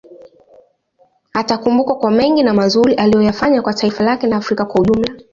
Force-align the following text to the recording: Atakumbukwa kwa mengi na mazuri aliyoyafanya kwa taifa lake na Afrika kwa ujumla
Atakumbukwa 1.33 1.95
kwa 1.95 2.11
mengi 2.11 2.43
na 2.43 2.53
mazuri 2.53 2.93
aliyoyafanya 2.93 3.61
kwa 3.61 3.73
taifa 3.73 4.03
lake 4.03 4.27
na 4.27 4.35
Afrika 4.37 4.65
kwa 4.65 4.81
ujumla 4.81 5.13